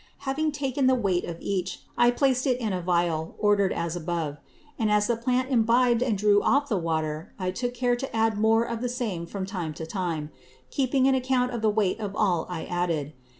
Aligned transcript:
Having 0.25 0.53
taken 0.53 0.87
the 0.87 0.95
weight 0.95 1.25
of 1.25 1.37
each, 1.39 1.81
I 1.95 2.09
placed 2.09 2.47
it 2.47 2.59
in 2.59 2.73
a 2.73 2.81
Vial, 2.81 3.35
order'd 3.37 3.71
as 3.71 3.95
above; 3.95 4.37
and 4.79 4.89
as 4.89 5.05
the 5.05 5.15
Plant 5.15 5.51
imbib'd 5.51 6.01
and 6.01 6.17
drew 6.17 6.41
off 6.41 6.69
the 6.69 6.77
Water, 6.79 7.35
I 7.37 7.51
took 7.51 7.75
care 7.75 7.95
to 7.95 8.15
add 8.15 8.35
more 8.35 8.63
of 8.63 8.81
the 8.81 8.89
same 8.89 9.27
from 9.27 9.45
time 9.45 9.75
to 9.75 9.85
time, 9.85 10.31
keeping 10.71 11.07
an 11.07 11.13
Account 11.13 11.51
of 11.51 11.61
the 11.61 11.69
weight 11.69 11.99
of 11.99 12.15
all 12.15 12.47
I 12.49 12.65
added. 12.65 13.13